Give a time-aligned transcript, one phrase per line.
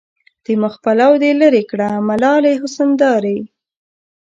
[0.43, 3.37] د مخ پلو دې لېري کړه ملالې حسن دارې